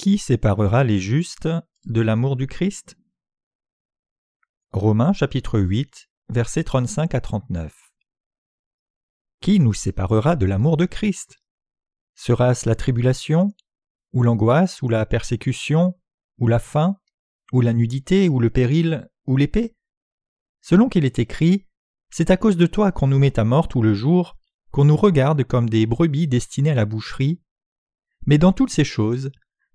[0.00, 1.46] Qui séparera les justes
[1.84, 2.96] de l'amour du Christ?
[4.72, 7.92] Romains chapitre 8, versets 35 à 39.
[9.42, 11.42] Qui nous séparera de l'amour de Christ?
[12.14, 13.52] Sera-ce la tribulation,
[14.14, 16.00] ou l'angoisse, ou la persécution,
[16.38, 16.96] ou la faim,
[17.52, 19.76] ou la nudité, ou le péril, ou l'épée?
[20.62, 21.66] Selon qu'il est écrit,
[22.08, 24.38] c'est à cause de toi qu'on nous met à mort tout le jour,
[24.70, 27.42] qu'on nous regarde comme des brebis destinées à la boucherie.
[28.24, 29.30] Mais dans toutes ces choses,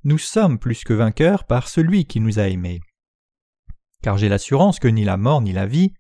[0.06, 2.80] nous sommes plus que vainqueurs par celui qui nous a aimés.
[4.04, 5.94] Car j'ai l'assurance que ni la mort ni la vie,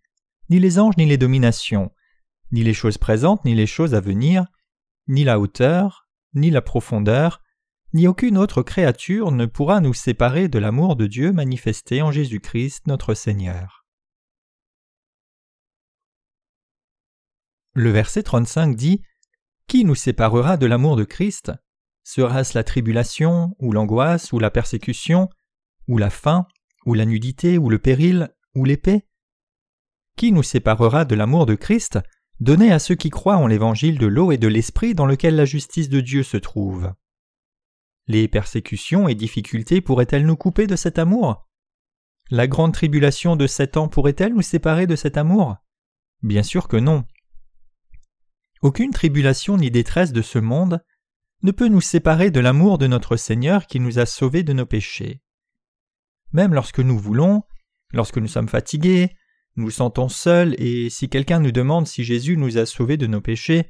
[0.50, 1.91] ni les anges ni les dominations,
[2.52, 4.45] ni les choses présentes ni les choses à venir,
[5.08, 7.41] ni la hauteur, ni la profondeur,
[7.94, 12.86] ni aucune autre créature ne pourra nous séparer de l'amour de Dieu manifesté en Jésus-Christ
[12.86, 13.88] notre Seigneur.
[17.73, 19.02] Le verset 35 dit
[19.67, 21.52] Qui nous séparera de l'amour de Christ?
[22.08, 25.28] Sera-ce la tribulation, ou l'angoisse, ou la persécution,
[25.88, 26.45] ou la faim,
[26.86, 29.08] ou la nudité, ou le péril, ou l'épée?
[30.16, 32.00] Qui nous séparera de l'amour de Christ
[32.39, 35.45] donné à ceux qui croient en l'évangile de l'eau et de l'esprit dans lequel la
[35.45, 36.94] justice de Dieu se trouve?
[38.06, 41.50] Les persécutions et difficultés pourraient-elles nous couper de cet amour?
[42.30, 45.56] La grande tribulation de sept ans pourrait-elle nous séparer de cet amour?
[46.22, 47.03] Bien sûr que non.
[48.61, 50.83] Aucune tribulation ni détresse de ce monde
[51.46, 54.66] ne peut nous séparer de l'amour de notre Seigneur qui nous a sauvés de nos
[54.66, 55.22] péchés.
[56.34, 57.44] Même lorsque nous voulons,
[57.94, 59.16] lorsque nous sommes fatigués,
[59.56, 63.22] nous sentons seuls et si quelqu'un nous demande si Jésus nous a sauvés de nos
[63.22, 63.70] péchés,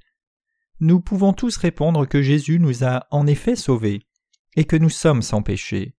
[0.79, 4.01] nous pouvons tous répondre que Jésus nous a en effet sauvés
[4.55, 5.95] et que nous sommes sans péché.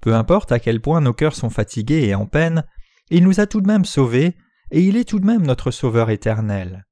[0.00, 2.64] Peu importe à quel point nos cœurs sont fatigués et en peine,
[3.10, 4.34] il nous a tout de même sauvés
[4.70, 6.86] et il est tout de même notre Sauveur éternel.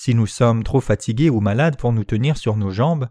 [0.00, 3.08] Si nous sommes trop fatigués ou malades pour nous tenir sur nos jambes,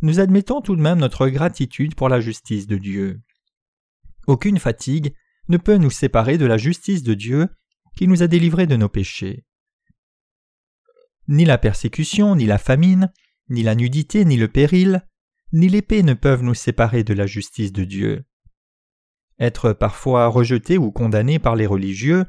[0.00, 3.20] nous admettons tout de même notre gratitude pour la justice de Dieu.
[4.28, 5.12] Aucune fatigue
[5.48, 7.48] ne peut nous séparer de la justice de Dieu
[7.96, 9.44] qui nous a délivrés de nos péchés.
[11.26, 13.12] Ni la persécution, ni la famine,
[13.48, 15.04] ni la nudité, ni le péril,
[15.52, 18.24] ni l'épée ne peuvent nous séparer de la justice de Dieu.
[19.40, 22.24] Être parfois rejeté ou condamné par les religieux,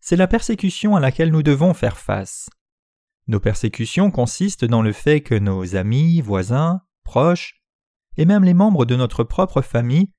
[0.00, 2.50] c'est la persécution à laquelle nous devons faire face.
[3.26, 7.62] Nos persécutions consistent dans le fait que nos amis, voisins, proches,
[8.16, 10.10] et même les membres de notre propre famille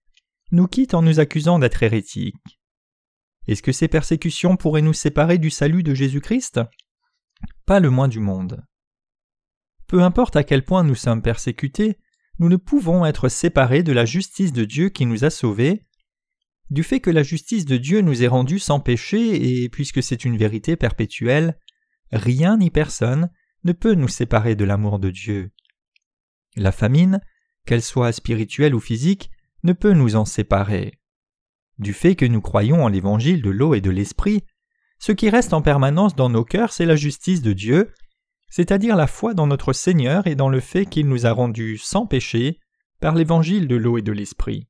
[0.51, 2.59] nous quittent en nous accusant d'être hérétiques.
[3.47, 6.59] Est-ce que ces persécutions pourraient nous séparer du salut de Jésus-Christ?
[7.65, 8.63] Pas le moins du monde.
[9.87, 11.99] Peu importe à quel point nous sommes persécutés,
[12.39, 15.85] nous ne pouvons être séparés de la justice de Dieu qui nous a sauvés,
[16.71, 20.25] du fait que la justice de Dieu nous est rendue sans péché et puisque c'est
[20.25, 21.59] une vérité perpétuelle,
[22.15, 23.29] rien ni personne
[23.63, 25.51] ne peut nous séparer de l'amour de Dieu.
[26.55, 27.19] La famine,
[27.65, 29.29] qu'elle soit spirituelle ou physique,
[29.63, 30.99] ne peut nous en séparer.
[31.77, 34.43] Du fait que nous croyons en l'évangile de l'eau et de l'esprit,
[34.99, 37.93] ce qui reste en permanence dans nos cœurs, c'est la justice de Dieu,
[38.49, 42.05] c'est-à-dire la foi dans notre Seigneur et dans le fait qu'il nous a rendus sans
[42.05, 42.59] péché
[43.01, 44.67] par l'évangile de l'eau et de l'esprit.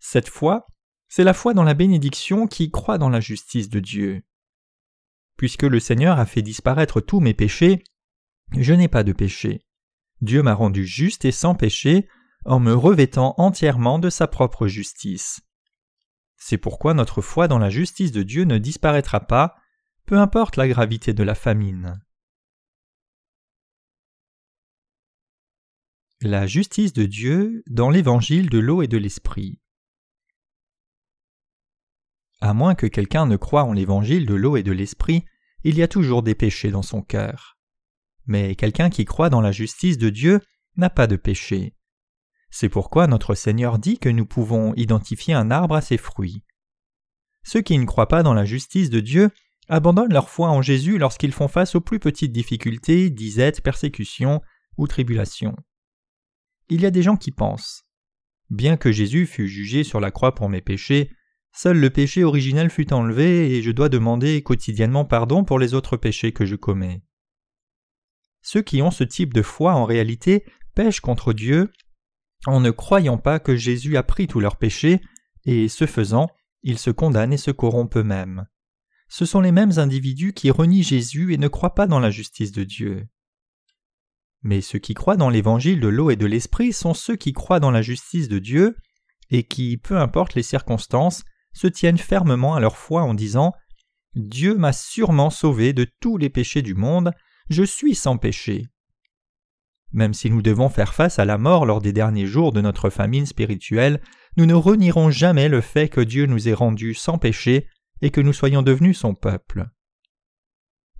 [0.00, 0.66] Cette foi,
[1.08, 4.22] c'est la foi dans la bénédiction qui croit dans la justice de Dieu.
[5.38, 7.84] Puisque le Seigneur a fait disparaître tous mes péchés,
[8.58, 9.64] je n'ai pas de péché.
[10.20, 12.08] Dieu m'a rendu juste et sans péché
[12.44, 15.40] en me revêtant entièrement de sa propre justice.
[16.36, 19.54] C'est pourquoi notre foi dans la justice de Dieu ne disparaîtra pas,
[20.06, 22.00] peu importe la gravité de la famine.
[26.20, 29.60] La justice de Dieu dans l'évangile de l'eau et de l'esprit.
[32.40, 35.24] À moins que quelqu'un ne croie en l'évangile de l'eau et de l'esprit,
[35.64, 37.58] il y a toujours des péchés dans son cœur.
[38.26, 40.40] Mais quelqu'un qui croit dans la justice de Dieu
[40.76, 41.74] n'a pas de péché.
[42.50, 46.44] C'est pourquoi notre Seigneur dit que nous pouvons identifier un arbre à ses fruits.
[47.44, 49.30] Ceux qui ne croient pas dans la justice de Dieu
[49.68, 54.40] abandonnent leur foi en Jésus lorsqu'ils font face aux plus petites difficultés, disettes, persécutions
[54.76, 55.56] ou tribulations.
[56.68, 57.84] Il y a des gens qui pensent
[58.50, 61.10] Bien que Jésus fût jugé sur la croix pour mes péchés,
[61.52, 65.96] Seul le péché originel fut enlevé et je dois demander quotidiennement pardon pour les autres
[65.96, 67.02] péchés que je commets.
[68.42, 71.70] Ceux qui ont ce type de foi en réalité pêchent contre Dieu
[72.46, 75.00] en ne croyant pas que Jésus a pris tous leurs péchés,
[75.44, 76.28] et ce faisant,
[76.62, 78.46] ils se condamnent et se corrompent eux-mêmes.
[79.08, 82.52] Ce sont les mêmes individus qui renient Jésus et ne croient pas dans la justice
[82.52, 83.08] de Dieu.
[84.42, 87.60] Mais ceux qui croient dans l'évangile de l'eau et de l'esprit sont ceux qui croient
[87.60, 88.76] dans la justice de Dieu,
[89.30, 91.24] et qui, peu importe les circonstances,
[91.58, 93.52] se tiennent fermement à leur foi en disant
[94.14, 97.12] Dieu m'a sûrement sauvé de tous les péchés du monde,
[97.50, 98.68] je suis sans péché.
[99.90, 102.90] Même si nous devons faire face à la mort lors des derniers jours de notre
[102.90, 104.00] famine spirituelle,
[104.36, 107.66] nous ne renierons jamais le fait que Dieu nous ait rendus sans péché
[108.02, 109.68] et que nous soyons devenus son peuple.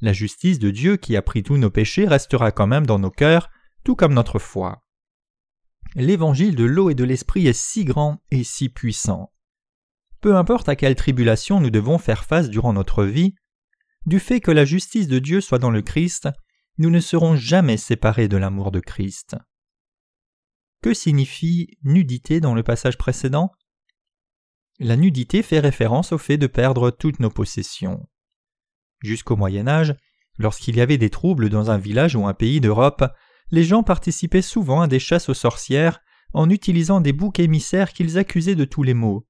[0.00, 3.10] La justice de Dieu qui a pris tous nos péchés restera quand même dans nos
[3.12, 3.48] cœurs,
[3.84, 4.82] tout comme notre foi.
[5.94, 9.32] L'évangile de l'eau et de l'esprit est si grand et si puissant.
[10.20, 13.34] Peu importe à quelle tribulation nous devons faire face durant notre vie,
[14.06, 16.28] du fait que la justice de Dieu soit dans le Christ,
[16.78, 19.36] nous ne serons jamais séparés de l'amour de Christ.
[20.82, 23.52] Que signifie nudité dans le passage précédent?
[24.78, 28.08] La nudité fait référence au fait de perdre toutes nos possessions.
[29.00, 29.94] Jusqu'au Moyen Âge,
[30.38, 33.04] lorsqu'il y avait des troubles dans un village ou un pays d'Europe,
[33.50, 36.00] les gens participaient souvent à des chasses aux sorcières
[36.32, 39.27] en utilisant des boucs émissaires qu'ils accusaient de tous les maux.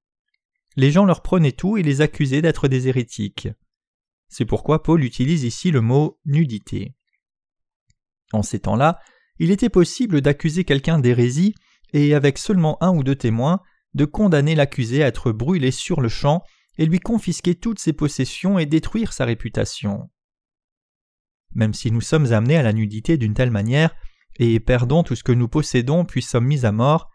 [0.79, 3.49] Les gens leur prenaient tout et les accusaient d'être des hérétiques.
[4.29, 6.95] C'est pourquoi Paul utilise ici le mot nudité.
[8.33, 9.01] En ces temps-là,
[9.41, 11.57] il était possible d'accuser quelqu'un d'hérésie
[11.93, 13.61] et, avec seulement un ou deux témoins,
[13.95, 16.45] de condamner l'accusé à être brûlé sur le champ
[16.77, 20.09] et lui confisquer toutes ses possessions et détruire sa réputation.
[21.57, 23.97] Même si nous sommes amenés à la nudité d'une telle manière,
[24.39, 27.11] et perdons tout ce que nous possédons puis sommes mis à mort,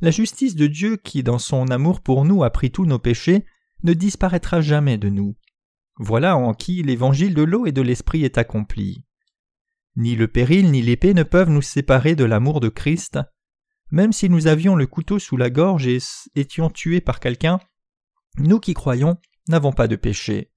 [0.00, 3.44] la justice de Dieu qui, dans son amour pour nous, a pris tous nos péchés,
[3.82, 5.36] ne disparaîtra jamais de nous.
[5.96, 9.04] Voilà en qui l'évangile de l'eau et de l'esprit est accompli.
[9.96, 13.18] Ni le péril ni l'épée ne peuvent nous séparer de l'amour de Christ.
[13.90, 15.98] Même si nous avions le couteau sous la gorge et
[16.36, 17.58] étions tués par quelqu'un,
[18.36, 19.16] nous qui croyons
[19.48, 20.52] n'avons pas de péché.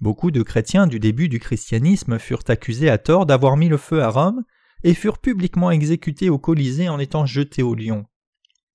[0.00, 4.02] Beaucoup de chrétiens du début du christianisme furent accusés à tort d'avoir mis le feu
[4.02, 4.44] à Rome
[4.84, 8.06] et furent publiquement exécutés au Colisée en étant jetés au lion.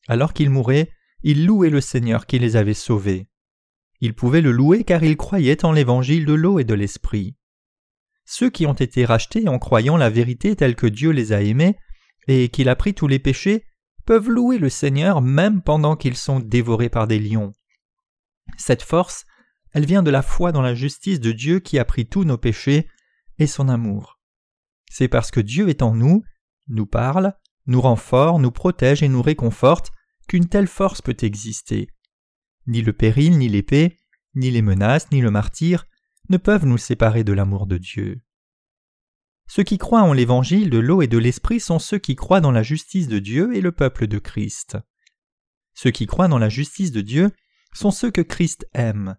[0.07, 0.89] Alors qu'ils mouraient,
[1.23, 3.27] ils louaient le Seigneur qui les avait sauvés.
[3.99, 7.35] Ils pouvaient le louer car ils croyaient en l'évangile de l'eau et de l'esprit.
[8.25, 11.77] Ceux qui ont été rachetés en croyant la vérité telle que Dieu les a aimés
[12.27, 13.65] et qu'il a pris tous les péchés
[14.05, 17.51] peuvent louer le Seigneur même pendant qu'ils sont dévorés par des lions.
[18.57, 19.25] Cette force,
[19.73, 22.37] elle vient de la foi dans la justice de Dieu qui a pris tous nos
[22.37, 22.87] péchés
[23.37, 24.19] et son amour.
[24.89, 26.23] C'est parce que Dieu est en nous,
[26.67, 27.33] nous parle,
[27.67, 27.97] nous rend
[28.39, 29.91] nous protège et nous réconforte
[30.27, 31.87] qu'une telle force peut exister.
[32.67, 33.97] Ni le péril, ni l'épée,
[34.35, 35.85] ni les menaces, ni le martyr
[36.29, 38.21] ne peuvent nous séparer de l'amour de Dieu.
[39.47, 42.51] Ceux qui croient en l'évangile de l'eau et de l'esprit sont ceux qui croient dans
[42.51, 44.77] la justice de Dieu et le peuple de Christ.
[45.73, 47.31] Ceux qui croient dans la justice de Dieu
[47.73, 49.17] sont ceux que Christ aime.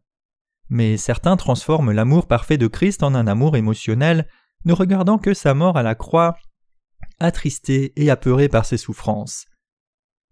[0.68, 4.26] Mais certains transforment l'amour parfait de Christ en un amour émotionnel,
[4.64, 6.36] ne regardant que sa mort à la croix,
[7.22, 9.46] attristé et apeuré par ses souffrances.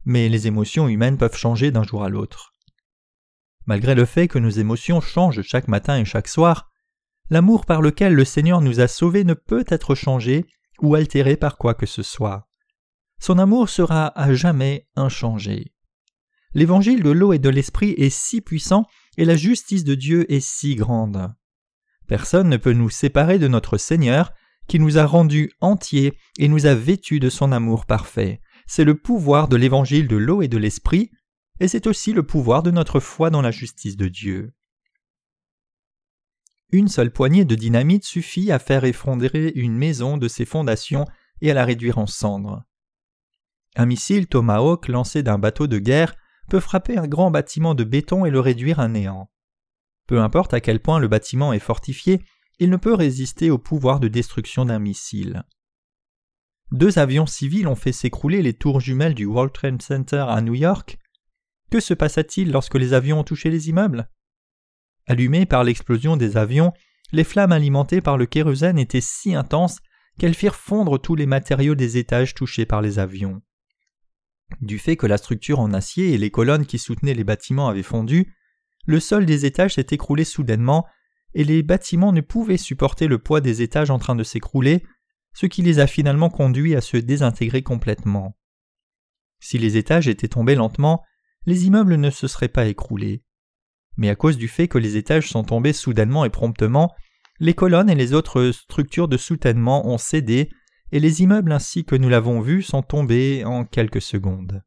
[0.04, 2.54] Mais les émotions humaines peuvent changer d'un jour à l'autre.
[3.66, 6.70] Malgré le fait que nos émotions changent chaque matin et chaque soir,
[7.28, 10.46] l'amour par lequel le Seigneur nous a sauvés ne peut être changé
[10.80, 12.48] ou altéré par quoi que ce soit.
[13.20, 15.74] Son amour sera à jamais inchangé.
[16.54, 20.40] L'évangile de l'eau et de l'esprit est si puissant et la justice de Dieu est
[20.40, 21.32] si grande.
[22.08, 24.32] Personne ne peut nous séparer de notre Seigneur,
[24.70, 28.40] qui nous a rendus entiers et nous a vêtus de son amour parfait.
[28.68, 31.10] C'est le pouvoir de l'évangile de l'eau et de l'esprit,
[31.58, 34.52] et c'est aussi le pouvoir de notre foi dans la justice de Dieu.
[36.70, 41.04] Une seule poignée de dynamite suffit à faire effondrer une maison de ses fondations
[41.40, 42.62] et à la réduire en cendres.
[43.74, 46.14] Un missile Tomahawk lancé d'un bateau de guerre
[46.48, 49.32] peut frapper un grand bâtiment de béton et le réduire à néant.
[50.06, 52.22] Peu importe à quel point le bâtiment est fortifié,
[52.60, 55.44] il ne peut résister au pouvoir de destruction d'un missile.
[56.70, 60.54] Deux avions civils ont fait s'écrouler les tours jumelles du World Trade Center à New
[60.54, 60.98] York,
[61.70, 64.08] que se passa-t-il lorsque les avions ont touché les immeubles?
[65.06, 66.72] Allumées par l'explosion des avions,
[67.12, 69.78] les flammes alimentées par le kérosène étaient si intenses
[70.18, 73.40] qu'elles firent fondre tous les matériaux des étages touchés par les avions.
[74.60, 77.82] Du fait que la structure en acier et les colonnes qui soutenaient les bâtiments avaient
[77.82, 78.36] fondu,
[78.84, 80.86] le sol des étages s'est écroulé soudainement
[81.34, 84.82] et les bâtiments ne pouvaient supporter le poids des étages en train de s'écrouler,
[85.32, 88.36] ce qui les a finalement conduits à se désintégrer complètement.
[89.38, 91.02] Si les étages étaient tombés lentement,
[91.46, 93.22] les immeubles ne se seraient pas écroulés.
[93.96, 96.92] Mais à cause du fait que les étages sont tombés soudainement et promptement,
[97.38, 100.50] les colonnes et les autres structures de soutènement ont cédé,
[100.92, 104.62] et les immeubles ainsi que nous l'avons vu sont tombés en quelques secondes.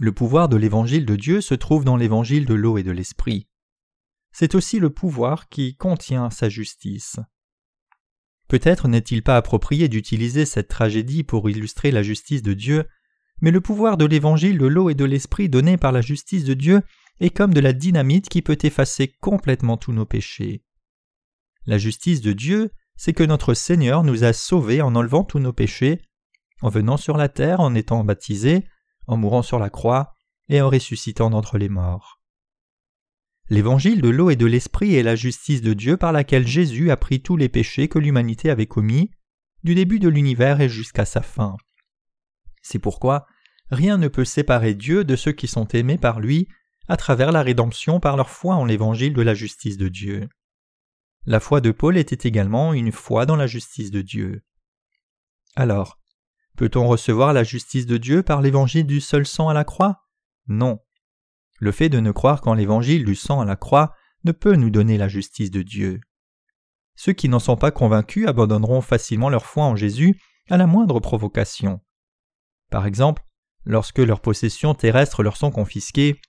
[0.00, 3.48] Le pouvoir de l'évangile de Dieu se trouve dans l'évangile de l'eau et de l'esprit.
[4.34, 7.18] C'est aussi le pouvoir qui contient sa justice.
[8.48, 12.84] Peut-être n'est-il pas approprié d'utiliser cette tragédie pour illustrer la justice de Dieu,
[13.40, 16.54] mais le pouvoir de l'évangile de l'eau et de l'esprit donné par la justice de
[16.54, 16.82] Dieu
[17.20, 20.64] est comme de la dynamite qui peut effacer complètement tous nos péchés.
[21.64, 25.52] La justice de Dieu c'est que notre Seigneur nous a sauvés en enlevant tous nos
[25.52, 26.00] péchés,
[26.60, 28.64] en venant sur la terre, en étant baptisé,
[29.06, 30.14] en mourant sur la croix,
[30.48, 32.20] et en ressuscitant d'entre les morts.
[33.50, 36.96] L'évangile de l'eau et de l'esprit est la justice de Dieu par laquelle Jésus a
[36.96, 39.10] pris tous les péchés que l'humanité avait commis,
[39.64, 41.56] du début de l'univers et jusqu'à sa fin.
[42.62, 43.26] C'est pourquoi
[43.70, 46.48] rien ne peut séparer Dieu de ceux qui sont aimés par lui
[46.88, 50.28] à travers la rédemption par leur foi en l'évangile de la justice de Dieu.
[51.26, 54.42] La foi de Paul était également une foi dans la justice de Dieu.
[55.56, 55.98] Alors,
[56.56, 60.02] peut-on recevoir la justice de Dieu par l'évangile du seul sang à la croix?
[60.46, 60.80] Non.
[61.60, 63.94] Le fait de ne croire qu'en l'évangile du sang à la croix
[64.24, 66.00] ne peut nous donner la justice de Dieu.
[66.96, 71.00] Ceux qui n'en sont pas convaincus abandonneront facilement leur foi en Jésus à la moindre
[71.00, 71.80] provocation.
[72.70, 73.22] Par exemple,
[73.64, 76.20] lorsque leurs possessions terrestres leur sont confisquées,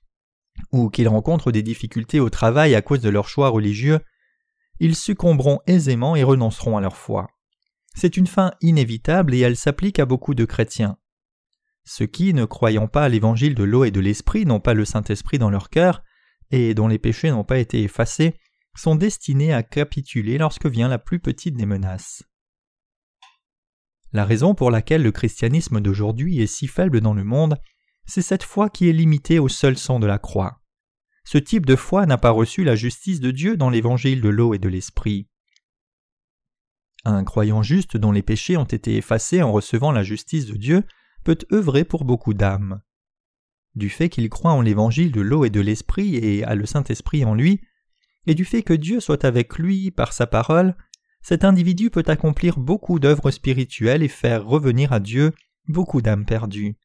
[0.72, 4.00] ou qu'ils rencontrent des difficultés au travail à cause de leur choix religieux,
[4.79, 7.27] ils succomberont aisément et renonceront à leur foi.
[7.94, 10.98] C'est une fin inévitable et elle s'applique à beaucoup de chrétiens.
[11.85, 14.85] Ceux qui, ne croyant pas à l'évangile de l'eau et de l'esprit, n'ont pas le
[14.85, 16.03] Saint-Esprit dans leur cœur,
[16.51, 18.35] et dont les péchés n'ont pas été effacés,
[18.75, 22.23] sont destinés à capituler lorsque vient la plus petite des menaces.
[24.11, 27.57] La raison pour laquelle le christianisme d'aujourd'hui est si faible dans le monde,
[28.05, 30.61] c'est cette foi qui est limitée au seul sang de la croix.
[31.23, 34.53] Ce type de foi n'a pas reçu la justice de Dieu dans l'évangile de l'eau
[34.53, 35.27] et de l'esprit.
[37.03, 40.83] Un croyant juste dont les péchés ont été effacés en recevant la justice de Dieu
[41.25, 42.82] peut œuvrer pour beaucoup d'âmes.
[43.74, 47.25] Du fait qu'il croit en l'évangile de l'eau et de l'esprit et a le Saint-Esprit
[47.25, 47.60] en lui,
[48.25, 50.77] et du fait que Dieu soit avec lui par sa parole,
[51.22, 55.34] cet individu peut accomplir beaucoup d'œuvres spirituelles et faire revenir à Dieu
[55.67, 56.77] beaucoup d'âmes perdues.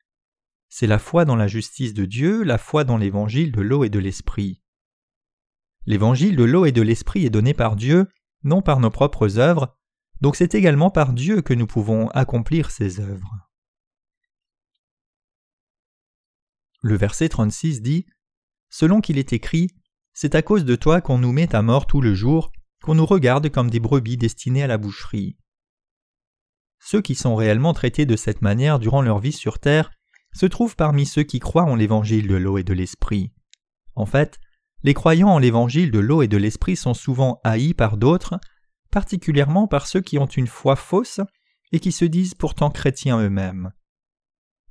[0.69, 3.91] C'est la foi dans la justice de Dieu, la foi dans l'évangile de l'eau et
[3.91, 4.63] de l'esprit.
[5.87, 8.09] L'évangile de l'eau et de l'esprit est donné par Dieu,
[8.43, 9.77] non par nos propres œuvres,
[10.21, 13.50] donc c'est également par Dieu que nous pouvons accomplir ces œuvres.
[16.83, 18.07] Le verset 36 dit
[18.71, 19.69] Selon qu'il est écrit,
[20.13, 23.07] C'est à cause de toi qu'on nous met à mort tout le jour, qu'on nous
[23.07, 25.37] regarde comme des brebis destinées à la boucherie.
[26.79, 29.91] Ceux qui sont réellement traités de cette manière durant leur vie sur terre
[30.33, 33.33] se trouvent parmi ceux qui croient en l'évangile de l'eau et de l'esprit.
[33.95, 34.39] En fait,
[34.83, 38.41] les croyants en l'évangile de l'eau et de l'esprit sont souvent haïs par d'autres,
[38.91, 41.21] particulièrement par ceux qui ont une foi fausse
[41.73, 43.73] et qui se disent pourtant chrétiens eux-mêmes.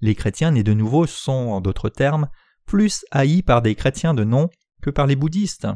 [0.01, 2.29] Les chrétiens nés de nouveau sont, en d'autres termes,
[2.65, 4.49] plus haïs par des chrétiens de nom
[4.81, 5.67] que par les bouddhistes.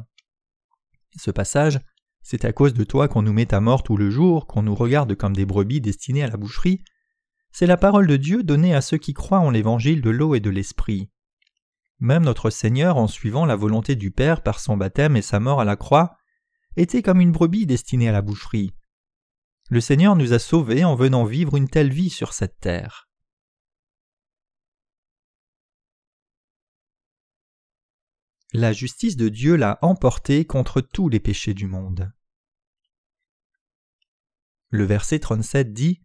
[1.17, 1.79] Ce passage,
[2.21, 4.75] c'est à cause de toi qu'on nous met à mort tout le jour, qu'on nous
[4.75, 6.83] regarde comme des brebis destinées à la boucherie,
[7.51, 10.39] c'est la parole de Dieu donnée à ceux qui croient en l'évangile de l'eau et
[10.39, 11.11] de l'esprit.
[11.99, 15.61] Même notre Seigneur, en suivant la volonté du Père par son baptême et sa mort
[15.61, 16.17] à la croix,
[16.77, 18.73] était comme une brebis destinée à la boucherie.
[19.69, 23.07] Le Seigneur nous a sauvés en venant vivre une telle vie sur cette terre.
[28.53, 32.13] La justice de Dieu l'a emporté contre tous les péchés du monde.
[34.69, 36.03] Le verset 37 dit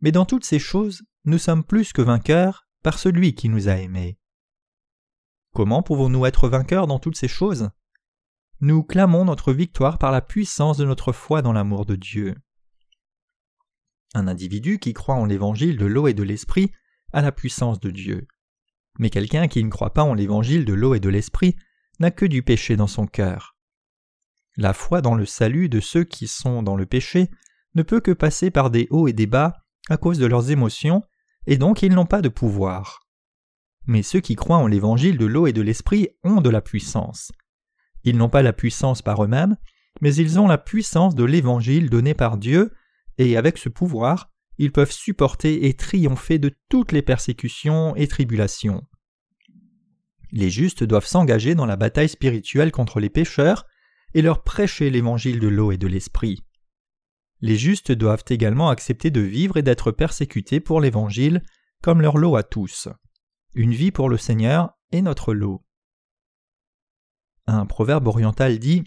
[0.00, 3.76] Mais dans toutes ces choses, nous sommes plus que vainqueurs par celui qui nous a
[3.76, 4.18] aimés.
[5.52, 7.70] Comment pouvons-nous être vainqueurs dans toutes ces choses?
[8.60, 12.34] Nous clamons notre victoire par la puissance de notre foi dans l'amour de Dieu.
[14.14, 16.72] Un individu qui croit en l'évangile de l'eau et de l'esprit
[17.12, 18.26] a la puissance de Dieu.
[18.98, 21.54] Mais quelqu'un qui ne croit pas en l'évangile de l'eau et de l'esprit
[21.98, 23.56] n'a que du péché dans son cœur.
[24.56, 27.30] La foi dans le salut de ceux qui sont dans le péché
[27.74, 29.54] ne peut que passer par des hauts et des bas
[29.88, 31.02] à cause de leurs émotions,
[31.46, 33.06] et donc ils n'ont pas de pouvoir.
[33.86, 37.32] Mais ceux qui croient en l'évangile de l'eau et de l'esprit ont de la puissance.
[38.04, 39.56] Ils n'ont pas la puissance par eux-mêmes,
[40.00, 42.72] mais ils ont la puissance de l'évangile donné par Dieu,
[43.16, 48.82] et avec ce pouvoir, ils peuvent supporter et triompher de toutes les persécutions et tribulations.
[50.30, 53.66] Les justes doivent s'engager dans la bataille spirituelle contre les pécheurs
[54.14, 56.44] et leur prêcher l'évangile de l'eau et de l'esprit.
[57.40, 61.42] Les justes doivent également accepter de vivre et d'être persécutés pour l'évangile
[61.82, 62.88] comme leur lot à tous.
[63.54, 65.64] Une vie pour le Seigneur est notre lot.
[67.46, 68.84] Un proverbe oriental dit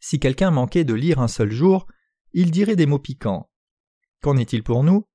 [0.00, 1.86] Si quelqu'un manquait de lire un seul jour,
[2.32, 3.50] il dirait des mots piquants.
[4.22, 5.06] Qu'en est-il pour nous?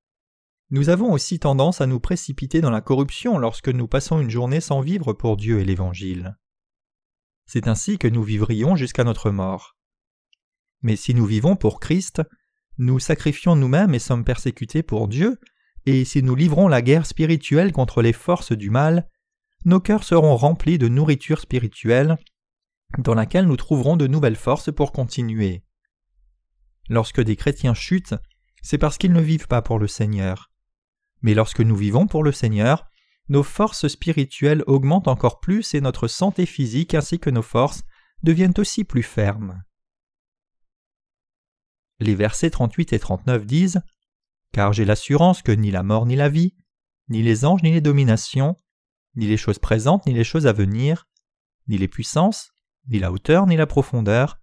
[0.72, 4.62] Nous avons aussi tendance à nous précipiter dans la corruption lorsque nous passons une journée
[4.62, 6.38] sans vivre pour Dieu et l'Évangile.
[7.46, 9.76] C'est ainsi que nous vivrions jusqu'à notre mort.
[10.82, 12.22] Mais si nous vivons pour Christ,
[12.78, 15.38] nous sacrifions nous-mêmes et sommes persécutés pour Dieu,
[15.86, 19.10] et si nous livrons la guerre spirituelle contre les forces du mal,
[19.66, 22.18] nos cœurs seront remplis de nourriture spirituelle,
[22.98, 25.64] dans laquelle nous trouverons de nouvelles forces pour continuer.
[26.88, 28.16] Lorsque des chrétiens chutent,
[28.62, 30.51] c'est parce qu'ils ne vivent pas pour le Seigneur.
[31.22, 32.86] Mais lorsque nous vivons pour le Seigneur,
[33.30, 37.84] nos forces spirituelles augmentent encore plus et notre santé physique ainsi que nos forces
[38.24, 39.64] deviennent aussi plus fermes.
[42.00, 43.82] Les versets 38 et 39 disent
[44.52, 46.56] Car j'ai l'assurance que ni la mort ni la vie,
[47.10, 48.58] ni les anges ni les dominations,
[49.16, 51.08] ni les choses présentes ni les choses à venir,
[51.68, 52.52] ni les puissances,
[52.88, 54.40] ni la hauteur ni la profondeur,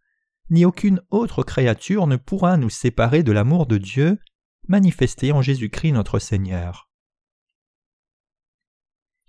[0.50, 4.18] ni aucune autre créature ne pourra nous séparer de l'amour de Dieu
[4.68, 6.88] manifesté en Jésus-Christ notre Seigneur.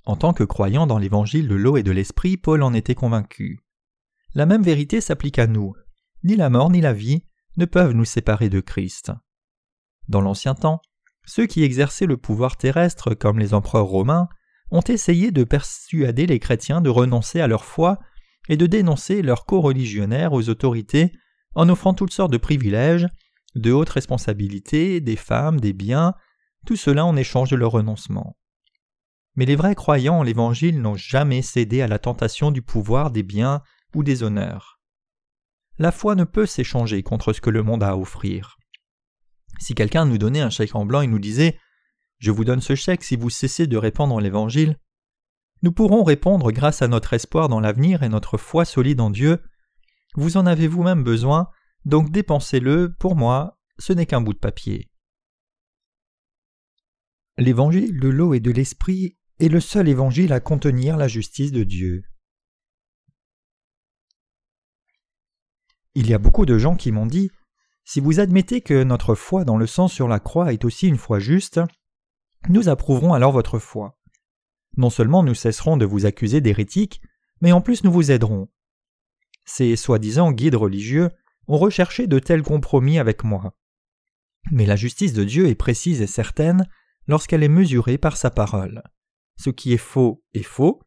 [0.06, 3.60] En tant que croyant dans l'évangile de l'eau et de l'esprit, Paul en était convaincu.
[4.34, 5.74] La même vérité s'applique à nous.
[6.24, 7.24] Ni la mort ni la vie
[7.58, 9.12] ne peuvent nous séparer de Christ.
[10.08, 10.82] Dans l'ancien temps,
[11.26, 14.28] ceux qui exerçaient le pouvoir terrestre, comme les empereurs romains,
[14.72, 18.00] ont essayé de persuader les chrétiens de renoncer à leur foi
[18.50, 21.12] et de dénoncer leurs co-religionnaires aux autorités
[21.56, 23.08] en offrant toutes sortes de privilèges,
[23.56, 26.14] de hautes responsabilités, des femmes, des biens,
[26.66, 28.38] tout cela en échange de leur renoncement.
[29.36, 33.24] Mais les vrais croyants en l'Évangile n'ont jamais cédé à la tentation du pouvoir, des
[33.24, 33.62] biens
[33.96, 34.80] ou des honneurs.
[35.78, 38.58] La foi ne peut s'échanger contre ce que le monde a à offrir.
[39.60, 41.58] Si quelqu'un nous donnait un chèque en blanc et nous disait
[42.18, 44.78] Je vous donne ce chèque si vous cessez de répandre l'Évangile,
[45.62, 49.42] nous pourrons répondre grâce à notre espoir dans l'avenir et notre foi solide en Dieu.
[50.16, 51.50] Vous en avez vous-même besoin,
[51.86, 54.90] donc dépensez-le, pour moi, ce n'est qu'un bout de papier.
[57.38, 61.64] L'évangile de l'eau et de l'esprit est le seul évangile à contenir la justice de
[61.64, 62.04] Dieu.
[65.96, 67.32] Il y a beaucoup de gens qui m'ont dit
[67.86, 70.98] Si vous admettez que notre foi dans le sang sur la croix est aussi une
[70.98, 71.62] foi juste,
[72.50, 73.98] nous approuverons alors votre foi.
[74.78, 77.02] Non seulement nous cesserons de vous accuser d'hérétique,
[77.42, 78.50] mais en plus nous vous aiderons.
[79.46, 81.10] Ces soi-disant guides religieux
[81.50, 83.54] ont recherché de tels compromis avec moi.
[84.52, 86.66] Mais la justice de Dieu est précise et certaine
[87.08, 88.84] lorsqu'elle est mesurée par sa parole.
[89.36, 90.82] Ce qui est faux est faux,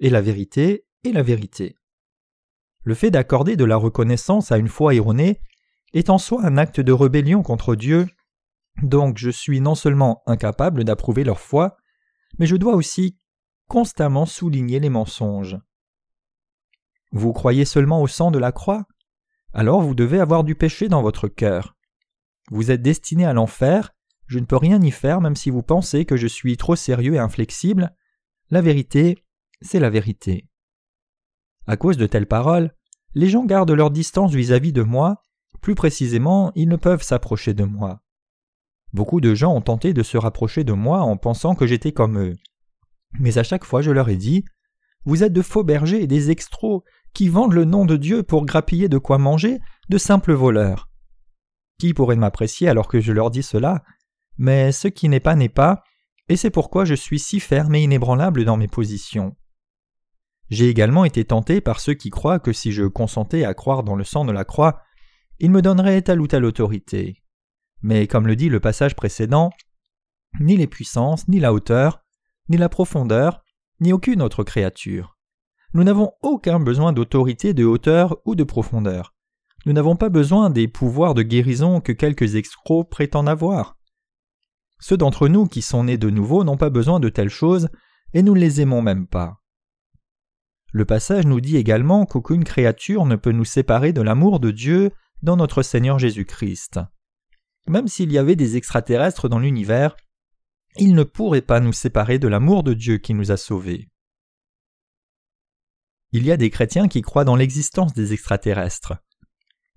[0.00, 1.76] et la vérité est la vérité.
[2.82, 5.40] Le fait d'accorder de la reconnaissance à une foi erronée
[5.94, 8.08] est en soi un acte de rébellion contre Dieu,
[8.82, 11.76] donc je suis non seulement incapable d'approuver leur foi,
[12.38, 13.18] mais je dois aussi
[13.68, 15.58] constamment souligner les mensonges.
[17.12, 18.86] Vous croyez seulement au sang de la croix?
[19.58, 21.74] Alors vous devez avoir du péché dans votre cœur.
[22.52, 23.92] Vous êtes destiné à l'enfer,
[24.28, 27.14] je ne peux rien y faire même si vous pensez que je suis trop sérieux
[27.14, 27.92] et inflexible.
[28.50, 29.18] La vérité,
[29.60, 30.48] c'est la vérité.
[31.66, 32.72] À cause de telles paroles,
[33.16, 35.22] les gens gardent leur distance vis-à-vis -vis de moi,
[35.60, 38.00] plus précisément, ils ne peuvent s'approcher de moi.
[38.92, 42.16] Beaucoup de gens ont tenté de se rapprocher de moi en pensant que j'étais comme
[42.20, 42.36] eux.
[43.18, 44.44] Mais à chaque fois je leur ai dit
[45.04, 48.44] Vous êtes de faux bergers et des extros qui vendent le nom de Dieu pour
[48.46, 50.88] grappiller de quoi manger, de simples voleurs.
[51.78, 53.82] Qui pourrait m'apprécier alors que je leur dis cela?
[54.36, 55.82] Mais ce qui n'est pas n'est pas,
[56.28, 59.36] et c'est pourquoi je suis si ferme et inébranlable dans mes positions.
[60.50, 63.96] J'ai également été tenté par ceux qui croient que si je consentais à croire dans
[63.96, 64.80] le sang de la croix,
[65.38, 67.22] ils me donneraient telle ou telle autorité.
[67.82, 69.50] Mais comme le dit le passage précédent,
[70.40, 72.00] ni les puissances, ni la hauteur,
[72.48, 73.42] ni la profondeur,
[73.80, 75.17] ni aucune autre créature.
[75.74, 79.14] Nous n'avons aucun besoin d'autorité de hauteur ou de profondeur.
[79.66, 83.76] Nous n'avons pas besoin des pouvoirs de guérison que quelques escrocs prétendent avoir.
[84.80, 87.68] Ceux d'entre nous qui sont nés de nouveau n'ont pas besoin de telles choses,
[88.14, 89.42] et nous ne les aimons même pas.
[90.72, 94.92] Le passage nous dit également qu'aucune créature ne peut nous séparer de l'amour de Dieu
[95.22, 96.80] dans notre Seigneur Jésus-Christ.
[97.66, 99.96] Même s'il y avait des extraterrestres dans l'univers,
[100.76, 103.88] il ne pourrait pas nous séparer de l'amour de Dieu qui nous a sauvés.
[106.12, 108.94] Il y a des chrétiens qui croient dans l'existence des extraterrestres.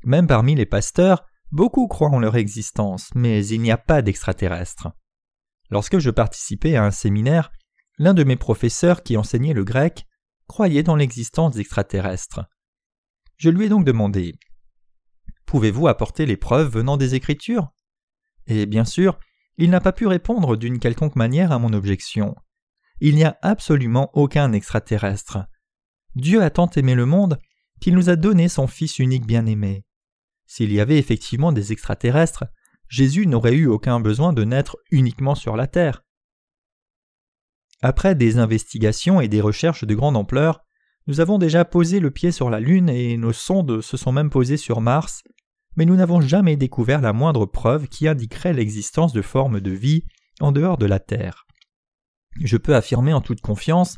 [0.03, 4.89] Même parmi les pasteurs, beaucoup croient en leur existence, mais il n'y a pas d'extraterrestres.
[5.69, 7.51] Lorsque je participais à un séminaire,
[7.97, 10.05] l'un de mes professeurs qui enseignait le grec
[10.47, 12.45] croyait dans l'existence d'extraterrestres.
[13.37, 14.35] Je lui ai donc demandé
[15.45, 17.71] Pouvez-vous apporter les preuves venant des Écritures?
[18.47, 19.19] Et bien sûr,
[19.57, 22.35] il n'a pas pu répondre d'une quelconque manière à mon objection.
[23.01, 25.39] Il n'y a absolument aucun extraterrestre.
[26.15, 27.37] Dieu a tant aimé le monde
[27.79, 29.85] qu'il nous a donné son Fils unique bien-aimé.
[30.45, 32.45] S'il y avait effectivement des extraterrestres,
[32.89, 36.03] Jésus n'aurait eu aucun besoin de naître uniquement sur la terre.
[37.81, 40.61] Après des investigations et des recherches de grande ampleur,
[41.07, 44.29] nous avons déjà posé le pied sur la Lune et nos sondes se sont même
[44.29, 45.23] posées sur Mars,
[45.75, 50.03] mais nous n'avons jamais découvert la moindre preuve qui indiquerait l'existence de formes de vie
[50.41, 51.45] en dehors de la Terre.
[52.43, 53.95] Je peux affirmer en toute confiance,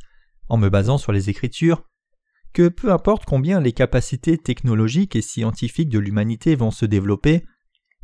[0.49, 1.84] en me basant sur les Écritures,
[2.54, 7.44] que peu importe combien les capacités technologiques et scientifiques de l'humanité vont se développer,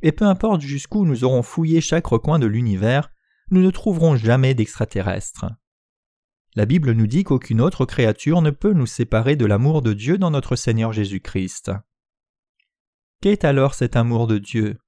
[0.01, 3.11] et peu importe jusqu'où nous aurons fouillé chaque recoin de l'univers,
[3.51, 5.45] nous ne trouverons jamais d'extraterrestres.
[6.55, 10.17] La Bible nous dit qu'aucune autre créature ne peut nous séparer de l'amour de Dieu
[10.17, 11.71] dans notre Seigneur Jésus-Christ.
[13.21, 14.79] Qu'est alors cet amour de Dieu?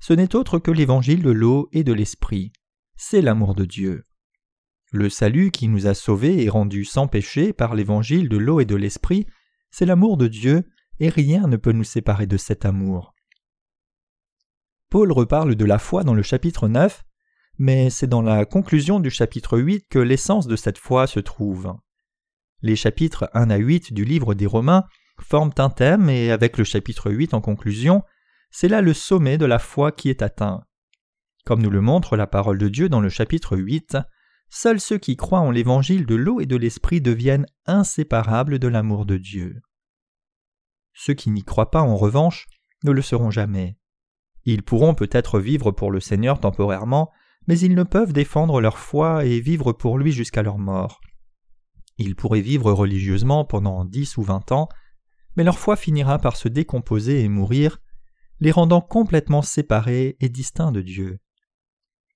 [0.00, 2.52] Ce n'est autre que l'évangile de l'eau et de l'esprit.
[2.96, 4.04] C'est l'amour de Dieu.
[4.96, 8.64] Le salut qui nous a sauvés et rendus sans péché par l'évangile de l'eau et
[8.64, 9.26] de l'esprit,
[9.72, 13.12] c'est l'amour de Dieu, et rien ne peut nous séparer de cet amour.
[14.90, 17.02] Paul reparle de la foi dans le chapitre 9,
[17.58, 21.74] mais c'est dans la conclusion du chapitre 8 que l'essence de cette foi se trouve.
[22.62, 24.84] Les chapitres 1 à 8 du livre des Romains
[25.18, 28.04] forment un thème et avec le chapitre 8 en conclusion,
[28.52, 30.62] c'est là le sommet de la foi qui est atteint.
[31.44, 33.98] Comme nous le montre la parole de Dieu dans le chapitre 8,
[34.54, 39.04] seuls ceux qui croient en l'évangile de l'eau et de l'esprit deviennent inséparables de l'amour
[39.04, 39.60] de Dieu.
[40.92, 42.46] Ceux qui n'y croient pas, en revanche,
[42.84, 43.76] ne le seront jamais.
[44.44, 47.10] Ils pourront peut-être vivre pour le Seigneur temporairement,
[47.48, 51.00] mais ils ne peuvent défendre leur foi et vivre pour lui jusqu'à leur mort.
[51.98, 54.68] Ils pourraient vivre religieusement pendant dix ou vingt ans,
[55.36, 57.80] mais leur foi finira par se décomposer et mourir,
[58.38, 61.18] les rendant complètement séparés et distincts de Dieu.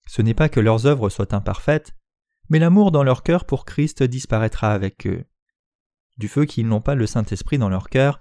[0.07, 1.98] Ce n'est pas que leurs œuvres soient imparfaites,
[2.49, 5.25] mais l'amour dans leur cœur pour Christ disparaîtra avec eux.
[6.17, 8.21] Du feu qu'ils n'ont pas le Saint-Esprit dans leur cœur,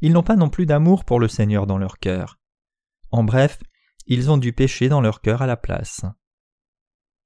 [0.00, 2.38] ils n'ont pas non plus d'amour pour le Seigneur dans leur cœur.
[3.10, 3.58] En bref,
[4.06, 6.02] ils ont du péché dans leur cœur à la place.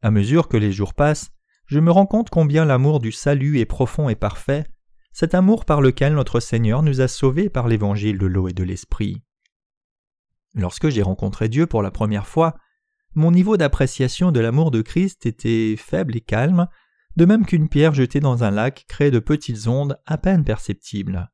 [0.00, 1.30] À mesure que les jours passent,
[1.66, 4.66] je me rends compte combien l'amour du salut est profond et parfait,
[5.12, 8.64] cet amour par lequel notre Seigneur nous a sauvés par l'évangile de l'eau et de
[8.64, 9.22] l'esprit.
[10.54, 12.56] Lorsque j'ai rencontré Dieu pour la première fois,
[13.14, 16.68] mon niveau d'appréciation de l'amour de Christ était faible et calme,
[17.16, 21.30] de même qu'une pierre jetée dans un lac crée de petites ondes à peine perceptibles.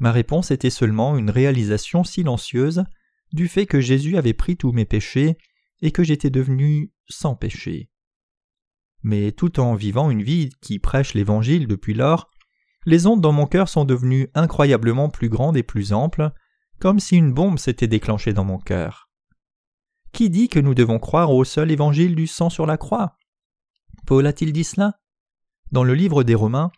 [0.00, 2.84] Ma réponse était seulement une réalisation silencieuse
[3.32, 5.36] du fait que Jésus avait pris tous mes péchés
[5.82, 7.90] et que j'étais devenu sans péché.
[9.02, 12.30] Mais tout en vivant une vie qui prêche l'Évangile depuis lors,
[12.84, 16.32] les ondes dans mon cœur sont devenues incroyablement plus grandes et plus amples,
[16.80, 19.11] comme si une bombe s'était déclenchée dans mon cœur.
[20.12, 23.18] Qui dit que nous devons croire au seul évangile du sang sur la croix?
[24.06, 25.00] Paul a-t-il dit cela?
[25.70, 26.70] Dans le livre des Romains,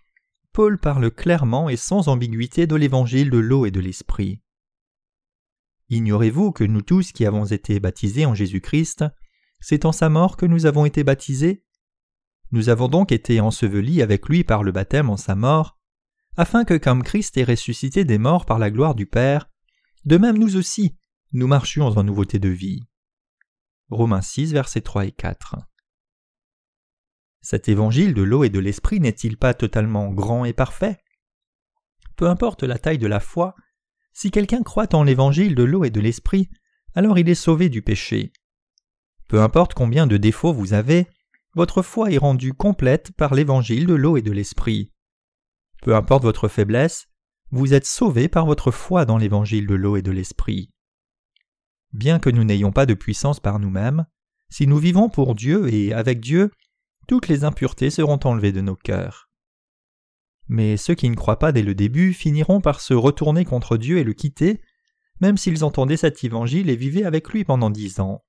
[0.53, 4.41] Paul parle clairement et sans ambiguïté de l'évangile de l'eau et de l'esprit.
[5.91, 9.05] Ignorez-vous que nous tous qui avons été baptisés en Jésus-Christ,
[9.59, 11.65] c'est en sa mort que nous avons été baptisés?
[12.53, 15.77] Nous avons donc été ensevelis avec lui par le baptême en sa mort,
[16.37, 19.51] afin que comme Christ est ressuscité des morts par la gloire du Père,
[20.05, 20.97] de même nous aussi,
[21.33, 22.87] nous marchions en nouveauté de vie.
[23.91, 25.57] Romains 6, versets 3 et 4.
[27.43, 30.99] Cet évangile de l'eau et de l'esprit n'est-il pas totalement grand et parfait?
[32.17, 33.55] Peu importe la taille de la foi,
[34.15, 36.49] si quelqu'un croit en l'évangile de l'eau et de l'esprit,
[36.95, 38.33] alors il est sauvé du péché.
[39.29, 41.07] Peu importe combien de défauts vous avez,
[41.55, 44.93] votre foi est rendue complète par l'évangile de l'eau et de l'esprit.
[45.83, 47.09] Peu importe votre faiblesse,
[47.51, 50.71] vous êtes sauvé par votre foi dans l'évangile de l'eau et de l'esprit.
[51.95, 54.05] Bien que nous n'ayons pas de puissance par nous-mêmes,
[54.51, 56.51] si nous vivons pour Dieu et avec Dieu,
[57.07, 59.31] toutes les impuretés seront enlevées de nos cœurs.
[60.49, 63.99] Mais ceux qui ne croient pas dès le début finiront par se retourner contre Dieu
[63.99, 64.61] et le quitter,
[65.21, 68.25] même s'ils entendaient cet évangile et vivaient avec lui pendant dix ans.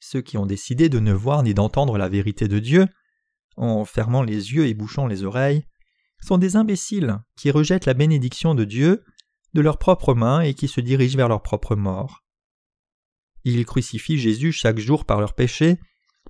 [0.00, 2.88] Ceux qui ont décidé de ne voir ni d'entendre la vérité de Dieu,
[3.56, 5.64] en fermant les yeux et bouchant les oreilles,
[6.20, 9.04] sont des imbéciles qui rejettent la bénédiction de Dieu
[9.54, 12.24] de leurs propres mains et qui se dirigent vers leur propre mort.
[13.44, 15.78] Ils crucifient Jésus chaque jour par leurs péchés,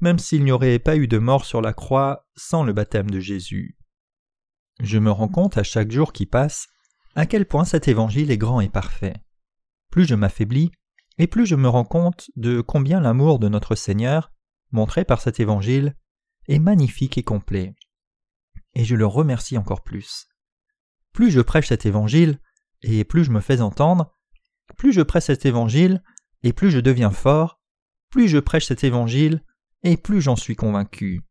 [0.01, 3.21] même s'il n'y aurait pas eu de mort sur la croix sans le baptême de
[3.21, 3.77] Jésus.
[4.81, 6.69] Je me rends compte à chaque jour qui passe
[7.15, 9.15] à quel point cet évangile est grand et parfait.
[9.91, 10.71] Plus je m'affaiblis,
[11.19, 14.33] et plus je me rends compte de combien l'amour de notre Seigneur,
[14.71, 15.97] montré par cet évangile,
[16.49, 17.75] est magnifique et complet.
[18.75, 20.29] Et je le remercie encore plus.
[21.13, 22.39] Plus je prêche cet évangile,
[22.83, 24.17] et plus je me fais entendre,
[24.79, 26.03] plus je prêche cet évangile,
[26.43, 27.61] et plus je deviens fort,
[28.11, 29.43] plus je prêche cet évangile,
[29.83, 31.23] et plus j'en suis convaincu.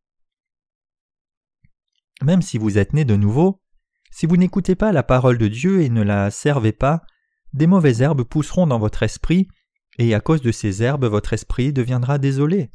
[2.22, 3.62] Même si vous êtes né de nouveau,
[4.12, 7.02] si vous n'écoutez pas la parole de Dieu et ne la servez pas,
[7.54, 9.48] des mauvaises herbes pousseront dans votre esprit,
[9.98, 12.72] et à cause de ces herbes votre esprit deviendra désolé.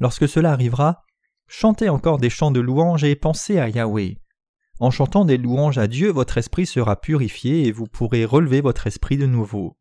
[0.00, 1.02] Lorsque cela arrivera,
[1.46, 4.18] chantez encore des chants de louange et pensez à Yahweh.
[4.80, 8.86] En chantant des louanges à Dieu, votre esprit sera purifié et vous pourrez relever votre
[8.86, 9.76] esprit de nouveau.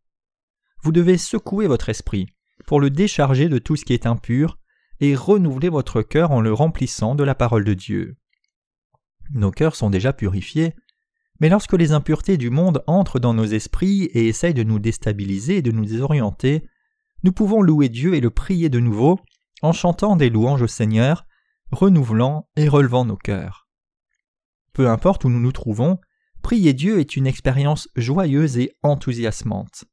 [0.84, 2.28] Vous devez secouer votre esprit
[2.68, 4.58] pour le décharger de tout ce qui est impur
[5.00, 8.18] et renouveler votre cœur en le remplissant de la parole de Dieu.
[9.32, 10.74] Nos cœurs sont déjà purifiés,
[11.40, 15.58] mais lorsque les impuretés du monde entrent dans nos esprits et essayent de nous déstabiliser
[15.58, 16.68] et de nous désorienter,
[17.24, 19.20] nous pouvons louer Dieu et le prier de nouveau
[19.62, 21.26] en chantant des louanges au Seigneur,
[21.72, 23.70] renouvelant et relevant nos cœurs.
[24.74, 25.98] Peu importe où nous nous trouvons,
[26.42, 29.86] prier Dieu est une expérience joyeuse et enthousiasmante.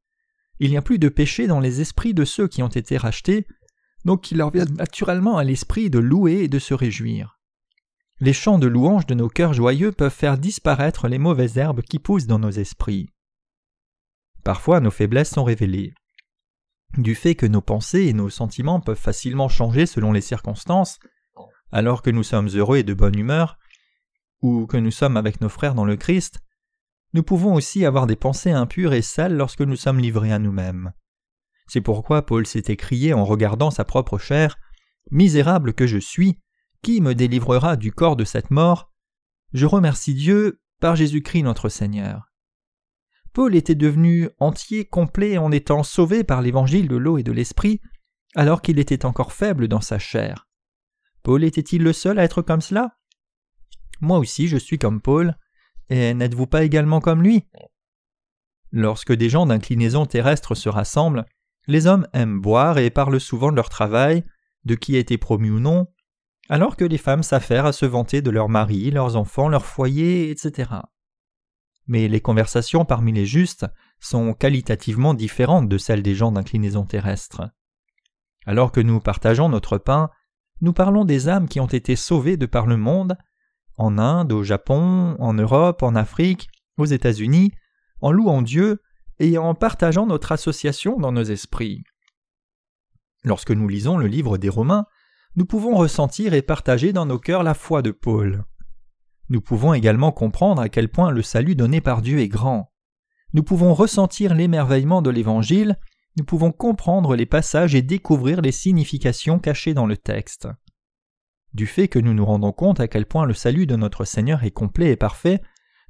[0.60, 3.46] Il n'y a plus de péché dans les esprits de ceux qui ont été rachetés,
[4.04, 7.40] donc il leur vient naturellement à l'esprit de louer et de se réjouir.
[8.20, 11.98] Les chants de louange de nos cœurs joyeux peuvent faire disparaître les mauvaises herbes qui
[11.98, 13.08] poussent dans nos esprits.
[14.44, 15.94] Parfois nos faiblesses sont révélées.
[16.98, 20.98] Du fait que nos pensées et nos sentiments peuvent facilement changer selon les circonstances,
[21.72, 23.58] alors que nous sommes heureux et de bonne humeur,
[24.42, 26.40] ou que nous sommes avec nos frères dans le Christ,
[27.12, 30.92] nous pouvons aussi avoir des pensées impures et sales lorsque nous sommes livrés à nous-mêmes.
[31.66, 34.56] C'est pourquoi Paul s'est écrié en regardant sa propre chair
[35.10, 36.38] Misérable que je suis,
[36.82, 38.92] qui me délivrera du corps de cette mort?
[39.52, 42.30] Je remercie Dieu par Jésus-Christ notre Seigneur.
[43.32, 47.80] Paul était devenu entier, complet en étant sauvé par l'évangile de l'eau et de l'esprit,
[48.34, 50.48] alors qu'il était encore faible dans sa chair.
[51.22, 52.96] Paul était-il le seul à être comme cela?
[54.00, 55.36] Moi aussi je suis comme Paul,
[55.90, 57.46] et n'êtes-vous pas également comme lui?
[58.72, 61.26] Lorsque des gens d'inclinaison terrestre se rassemblent,
[61.66, 64.24] les hommes aiment boire et parlent souvent de leur travail,
[64.64, 65.88] de qui a été promu ou non,
[66.48, 70.30] alors que les femmes s'affairent à se vanter de leurs maris, leurs enfants, leur foyer,
[70.30, 70.80] etc
[71.90, 73.66] mais les conversations parmi les justes
[73.98, 77.50] sont qualitativement différentes de celles des gens d'inclinaison terrestre.
[78.46, 80.08] Alors que nous partageons notre pain,
[80.60, 83.18] nous parlons des âmes qui ont été sauvées de par le monde,
[83.80, 87.52] en Inde, au Japon, en Europe, en Afrique, aux États-Unis,
[88.02, 88.82] en louant Dieu
[89.18, 91.82] et en partageant notre association dans nos esprits.
[93.24, 94.84] Lorsque nous lisons le livre des Romains,
[95.36, 98.44] nous pouvons ressentir et partager dans nos cœurs la foi de Paul.
[99.30, 102.72] Nous pouvons également comprendre à quel point le salut donné par Dieu est grand.
[103.32, 105.78] Nous pouvons ressentir l'émerveillement de l'Évangile,
[106.18, 110.48] nous pouvons comprendre les passages et découvrir les significations cachées dans le texte.
[111.52, 114.44] Du fait que nous nous rendons compte à quel point le salut de notre Seigneur
[114.44, 115.42] est complet et parfait,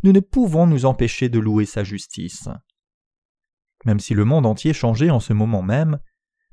[0.02, 2.48] nous ne pouvons nous empêcher de louer sa justice.
[3.84, 5.98] Même si le monde entier changeait en ce moment même,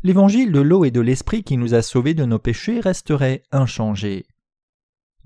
[0.03, 4.25] l'évangile de l'eau et de l'esprit qui nous a sauvés de nos péchés resterait inchangé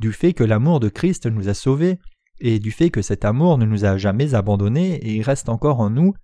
[0.01, 1.99] du fait que l'amour de Christ nous a sauvés,
[2.39, 5.91] et du fait que cet amour ne nous a jamais abandonnés et reste encore en
[5.91, 6.15] nous,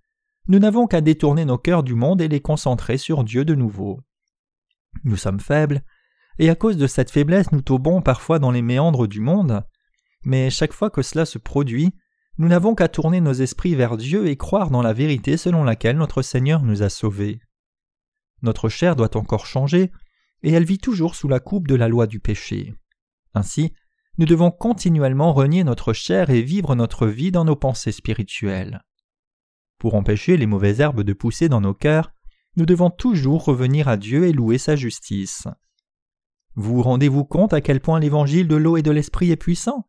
[0.48, 4.00] nous n'avons qu'à détourner nos cœurs du monde et les concentrer sur Dieu de nouveau.
[5.04, 5.82] Nous sommes faibles,
[6.38, 9.64] et à cause de cette faiblesse nous tombons parfois dans les méandres du monde,
[10.24, 11.92] mais chaque fois que cela se produit,
[12.38, 15.96] nous n'avons qu'à tourner nos esprits vers Dieu et croire dans la vérité selon laquelle
[15.96, 17.40] notre Seigneur nous a sauvés.
[18.42, 19.90] Notre chair doit encore changer,
[20.44, 22.74] et elle vit toujours sous la coupe de la loi du péché.
[23.34, 23.72] Ainsi,
[24.18, 28.84] nous devons continuellement renier notre chair et vivre notre vie dans nos pensées spirituelles.
[29.78, 32.12] Pour empêcher les mauvaises herbes de pousser dans nos cœurs,
[32.56, 35.46] nous devons toujours revenir à Dieu et louer sa justice.
[36.60, 39.88] Vous rendez-vous compte à quel point l'évangile de l'eau et de l'esprit est puissant?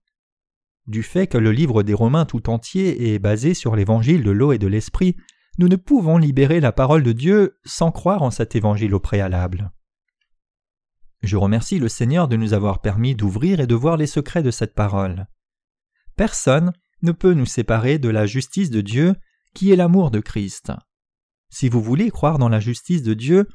[0.86, 4.52] Du fait que le livre des Romains tout entier est basé sur l'évangile de l'eau
[4.52, 5.16] et de l'esprit,
[5.58, 9.72] nous ne pouvons libérer la parole de Dieu sans croire en cet évangile au préalable.
[11.24, 14.52] Je remercie le Seigneur de nous avoir permis d'ouvrir et de voir les secrets de
[14.52, 15.26] cette parole.
[16.18, 19.16] Personne ne peut nous séparer de la justice de Dieu,
[19.56, 20.72] qui est l'amour de Christ.
[21.50, 23.48] Si vous voulez croire dans la justice de Dieu,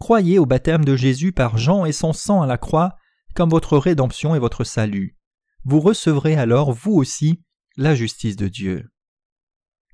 [0.00, 2.96] croyez au baptême de Jésus par Jean et son sang à la croix
[3.34, 5.16] comme votre rédemption et votre salut.
[5.64, 7.44] Vous recevrez alors, vous aussi,
[7.76, 8.90] la justice de Dieu.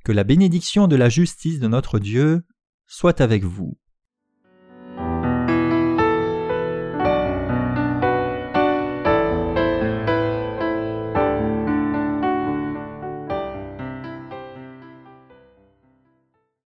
[0.05, 2.47] Que la bénédiction de la justice de notre Dieu
[2.87, 3.79] soit avec vous.